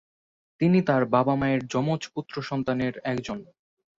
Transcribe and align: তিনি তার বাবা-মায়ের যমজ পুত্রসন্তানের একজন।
তিনি 0.61 0.79
তার 0.81 1.03
বাবা-মায়ের 1.05 1.61
যমজ 1.67 2.01
পুত্রসন্তানের 2.13 2.93
একজন। 3.03 3.39